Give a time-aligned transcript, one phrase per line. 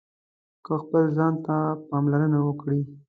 [0.65, 1.55] که خپل ځان ته
[1.87, 2.81] پاملرنه وکړئ